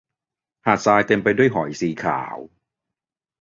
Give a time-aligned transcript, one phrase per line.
[0.65, 2.37] หาดทรายเต็มไปด้วยหอยสีขาว